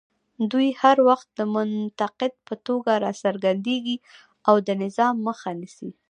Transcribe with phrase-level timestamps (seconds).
[0.51, 3.97] دوی هر وخت د منتقد په توګه راڅرګندېږي
[4.47, 5.89] او د نظام مخه نیسي